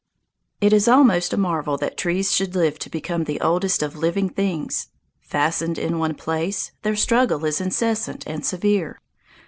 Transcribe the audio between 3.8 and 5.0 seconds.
of living things.